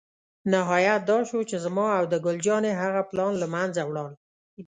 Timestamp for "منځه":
3.53-3.81